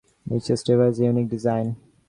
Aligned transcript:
Each 0.33 0.45
stave 0.57 0.79
has 0.79 0.99
a 0.99 1.03
unique 1.03 1.29
design. 1.29 1.75